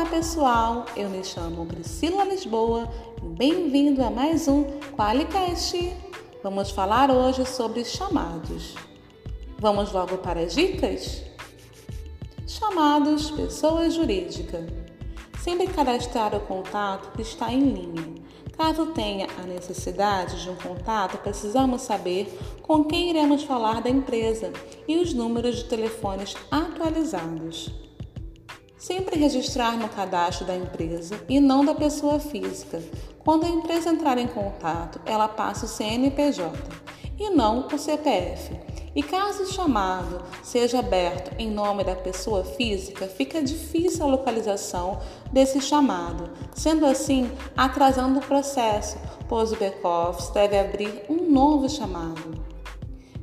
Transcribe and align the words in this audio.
Olá 0.00 0.08
pessoal, 0.08 0.86
eu 0.96 1.10
me 1.10 1.22
chamo 1.22 1.66
Priscila 1.66 2.24
Lisboa 2.24 2.88
e 3.22 3.26
bem-vindo 3.36 4.02
a 4.02 4.08
mais 4.08 4.48
um 4.48 4.64
Qualicast. 4.96 5.94
Vamos 6.42 6.70
falar 6.70 7.10
hoje 7.10 7.44
sobre 7.44 7.84
chamados. 7.84 8.74
Vamos 9.58 9.92
logo 9.92 10.16
para 10.16 10.40
as 10.40 10.54
dicas? 10.54 11.22
Chamados 12.46 13.30
pessoa 13.30 13.90
jurídica. 13.90 14.66
Sempre 15.38 15.66
cadastrar 15.66 16.34
o 16.34 16.40
contato 16.40 17.12
que 17.12 17.20
está 17.20 17.52
em 17.52 17.60
linha. 17.60 18.14
Caso 18.56 18.86
tenha 18.86 19.26
a 19.38 19.42
necessidade 19.42 20.42
de 20.42 20.48
um 20.48 20.56
contato, 20.56 21.18
precisamos 21.18 21.82
saber 21.82 22.38
com 22.62 22.84
quem 22.84 23.10
iremos 23.10 23.42
falar 23.42 23.82
da 23.82 23.90
empresa 23.90 24.50
e 24.88 24.96
os 24.96 25.12
números 25.12 25.56
de 25.56 25.64
telefones 25.64 26.34
atualizados. 26.50 27.89
Sempre 28.80 29.18
registrar 29.18 29.76
no 29.76 29.90
cadastro 29.90 30.46
da 30.46 30.56
empresa 30.56 31.20
e 31.28 31.38
não 31.38 31.66
da 31.66 31.74
pessoa 31.74 32.18
física. 32.18 32.82
Quando 33.18 33.44
a 33.44 33.48
empresa 33.48 33.90
entrar 33.90 34.16
em 34.16 34.26
contato, 34.26 34.98
ela 35.04 35.28
passa 35.28 35.66
o 35.66 35.68
CNPJ 35.68 36.50
e 37.18 37.28
não 37.28 37.68
o 37.70 37.78
CPF. 37.78 38.58
E 38.96 39.02
caso 39.02 39.42
o 39.42 39.52
chamado 39.52 40.22
seja 40.42 40.78
aberto 40.78 41.38
em 41.38 41.50
nome 41.50 41.84
da 41.84 41.94
pessoa 41.94 42.42
física, 42.42 43.06
fica 43.06 43.42
difícil 43.42 44.02
a 44.02 44.08
localização 44.08 44.98
desse 45.30 45.60
chamado, 45.60 46.30
sendo 46.54 46.86
assim 46.86 47.30
atrasando 47.54 48.18
o 48.18 48.26
processo, 48.26 48.96
pois 49.28 49.52
o 49.52 49.56
back-office 49.56 50.30
deve 50.30 50.58
abrir 50.58 51.04
um 51.06 51.30
novo 51.30 51.68
chamado. 51.68 52.50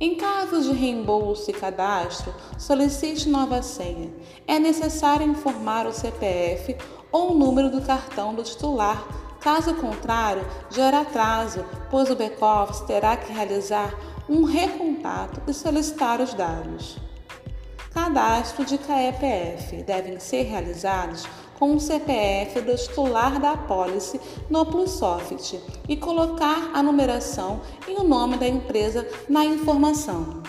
Em 0.00 0.16
casos 0.16 0.64
de 0.66 0.72
reembolso 0.72 1.48
e 1.50 1.54
cadastro, 1.54 2.34
solicite 2.58 3.28
nova 3.28 3.62
senha. 3.62 4.12
É 4.46 4.58
necessário 4.58 5.26
informar 5.26 5.86
o 5.86 5.92
CPF 5.92 6.76
ou 7.12 7.32
o 7.32 7.38
número 7.38 7.70
do 7.70 7.80
cartão 7.80 8.34
do 8.34 8.42
titular. 8.42 9.06
Caso 9.40 9.74
contrário, 9.74 10.44
gera 10.70 11.02
atraso, 11.02 11.64
pois 11.90 12.10
o 12.10 12.16
back-office 12.16 12.80
terá 12.80 13.16
que 13.16 13.32
realizar 13.32 13.94
um 14.28 14.42
recontato 14.42 15.40
e 15.46 15.54
solicitar 15.54 16.20
os 16.20 16.34
dados. 16.34 16.98
Cadastro 17.92 18.64
de 18.64 18.76
CAEPF 18.76 19.84
devem 19.84 20.18
ser 20.18 20.42
realizados 20.42 21.24
com 21.58 21.74
o 21.74 21.80
CPF 21.80 22.60
do 22.60 22.76
titular 22.76 23.40
da 23.40 23.52
apólice 23.52 24.20
no 24.50 24.64
Plusoft 24.66 25.60
e 25.88 25.96
colocar 25.96 26.70
a 26.74 26.82
numeração 26.82 27.60
e 27.88 27.92
o 27.92 28.04
nome 28.04 28.36
da 28.36 28.48
empresa 28.48 29.06
na 29.28 29.44
informação. 29.44 30.42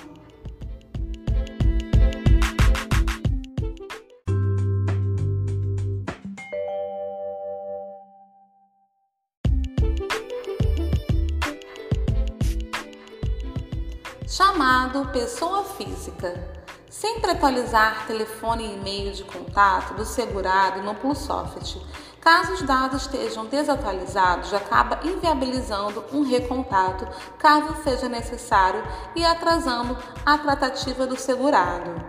Chamado 14.28 15.06
pessoa 15.14 15.64
física 15.64 16.66
Sempre 16.97 17.31
atualizar 17.31 18.07
telefone 18.07 18.63
e 18.63 18.73
e-mail 18.73 19.11
de 19.11 19.25
contato 19.25 19.95
do 19.95 20.05
segurado 20.05 20.81
no 20.81 20.95
Plusoft. 20.95 21.77
Caso 22.21 22.53
os 22.53 22.61
dados 22.61 23.02
estejam 23.02 23.45
desatualizados, 23.47 24.53
acaba 24.53 25.02
inviabilizando 25.03 26.05
um 26.13 26.23
recontato, 26.23 27.05
caso 27.37 27.75
seja 27.83 28.07
necessário, 28.07 28.81
e 29.13 29.25
atrasando 29.25 29.97
a 30.25 30.37
tratativa 30.37 31.05
do 31.05 31.19
segurado. 31.19 32.02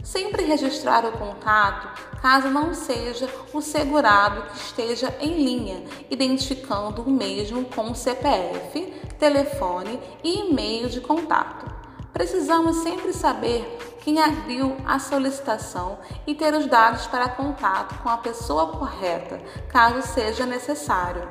Sempre 0.00 0.44
registrar 0.44 1.04
o 1.04 1.18
contato 1.18 1.88
caso 2.22 2.50
não 2.50 2.72
seja 2.74 3.28
o 3.52 3.60
segurado 3.60 4.42
que 4.42 4.58
esteja 4.58 5.12
em 5.18 5.42
linha, 5.42 5.82
identificando 6.08 7.02
o 7.02 7.10
mesmo 7.10 7.64
com 7.64 7.92
CPF, 7.96 8.80
telefone 9.18 10.00
e 10.22 10.50
e-mail 10.50 10.88
de 10.88 11.00
contato. 11.00 11.81
Precisamos 12.12 12.76
sempre 12.76 13.12
saber 13.12 13.78
quem 14.02 14.20
abriu 14.20 14.76
a 14.84 14.98
solicitação 14.98 15.98
e 16.26 16.34
ter 16.34 16.54
os 16.54 16.66
dados 16.66 17.06
para 17.06 17.28
contato 17.28 17.98
com 18.02 18.08
a 18.08 18.18
pessoa 18.18 18.66
correta, 18.66 19.40
caso 19.68 20.06
seja 20.06 20.44
necessário. 20.44 21.26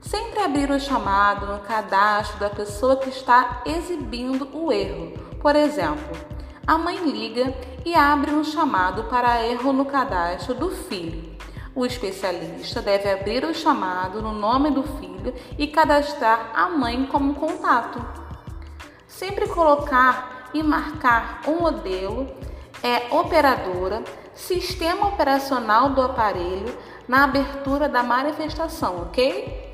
Sempre 0.00 0.40
abrir 0.40 0.70
o 0.70 0.78
chamado 0.78 1.46
no 1.46 1.60
cadastro 1.60 2.38
da 2.38 2.50
pessoa 2.50 2.96
que 2.96 3.08
está 3.08 3.62
exibindo 3.66 4.48
o 4.52 4.72
erro. 4.72 5.12
Por 5.40 5.56
exemplo, 5.56 6.16
a 6.66 6.78
mãe 6.78 6.96
liga 6.98 7.54
e 7.84 7.94
abre 7.94 8.30
um 8.30 8.44
chamado 8.44 9.04
para 9.04 9.44
erro 9.44 9.72
no 9.72 9.84
cadastro 9.84 10.54
do 10.54 10.70
filho. 10.70 11.36
O 11.74 11.86
especialista 11.86 12.82
deve 12.82 13.10
abrir 13.10 13.44
o 13.44 13.54
chamado 13.54 14.20
no 14.20 14.32
nome 14.32 14.70
do 14.70 14.82
filho 14.82 15.34
e 15.58 15.66
cadastrar 15.66 16.50
a 16.54 16.68
mãe 16.68 17.06
como 17.06 17.34
contato. 17.34 18.19
Sempre 19.10 19.48
colocar 19.48 20.50
e 20.54 20.62
marcar 20.62 21.42
o 21.46 21.60
modelo, 21.60 22.28
é 22.80 23.12
operadora, 23.14 24.02
sistema 24.34 25.08
operacional 25.08 25.90
do 25.90 26.00
aparelho 26.00 26.72
na 27.08 27.24
abertura 27.24 27.88
da 27.88 28.04
manifestação, 28.04 29.02
ok? 29.02 29.68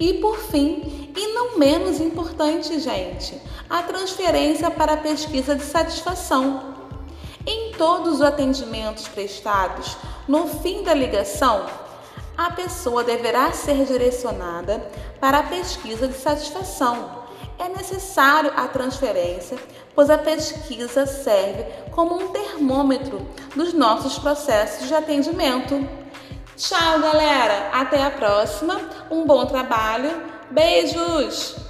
E 0.00 0.14
por 0.14 0.36
fim, 0.36 1.12
e 1.16 1.32
não 1.32 1.56
menos 1.58 2.00
importante, 2.00 2.78
gente, 2.80 3.40
a 3.70 3.84
transferência 3.84 4.68
para 4.68 4.94
a 4.94 4.96
pesquisa 4.96 5.54
de 5.54 5.62
satisfação. 5.62 6.74
Em 7.46 7.72
todos 7.72 8.14
os 8.14 8.22
atendimentos 8.22 9.06
prestados, 9.06 9.96
no 10.26 10.48
fim 10.48 10.82
da 10.82 10.92
ligação, 10.92 11.66
a 12.36 12.50
pessoa 12.50 13.04
deverá 13.04 13.52
ser 13.52 13.84
direcionada 13.84 14.84
para 15.20 15.38
a 15.38 15.42
pesquisa 15.44 16.08
de 16.08 16.14
satisfação. 16.14 17.20
É 17.58 17.68
necessário 17.68 18.52
a 18.56 18.66
transferência, 18.66 19.56
pois 19.94 20.10
a 20.10 20.18
pesquisa 20.18 21.06
serve 21.06 21.64
como 21.92 22.16
um 22.16 22.28
termômetro 22.28 23.24
dos 23.54 23.72
nossos 23.72 24.18
processos 24.18 24.88
de 24.88 24.94
atendimento. 24.94 25.86
Tchau, 26.56 26.98
galera! 27.00 27.70
Até 27.72 28.02
a 28.02 28.10
próxima! 28.10 28.80
Um 29.10 29.24
bom 29.24 29.46
trabalho! 29.46 30.10
Beijos! 30.50 31.69